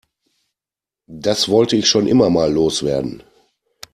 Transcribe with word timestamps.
Das 1.05 1.47
wollte 1.47 1.75
ich 1.75 1.87
schon 1.87 2.07
immer 2.07 2.31
mal 2.31 2.51
loswerden. 2.51 3.21